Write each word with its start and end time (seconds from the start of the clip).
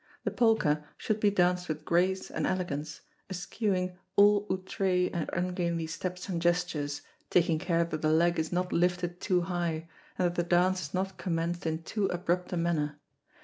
The 0.23 0.31
polka 0.31 0.77
should 0.97 1.19
be 1.19 1.29
danced 1.29 1.69
with 1.69 1.85
grace 1.85 2.31
and 2.31 2.47
elegance, 2.47 3.01
eschewing 3.29 3.99
all 4.15 4.47
outré 4.47 5.11
and 5.13 5.29
ungainly 5.31 5.85
steps 5.85 6.27
and 6.27 6.41
gestures, 6.41 7.03
taking 7.29 7.59
care 7.59 7.83
that 7.83 8.01
the 8.01 8.09
leg 8.11 8.39
is 8.39 8.51
not 8.51 8.73
lifted 8.73 9.21
too 9.21 9.41
high, 9.41 9.87
and 10.17 10.25
that 10.25 10.33
the 10.33 10.41
dance 10.41 10.81
is 10.89 10.93
not 10.95 11.19
commenced 11.19 11.67
in 11.67 11.83
too 11.83 12.07
abrupt 12.07 12.51
a 12.51 12.57
manner. 12.57 12.99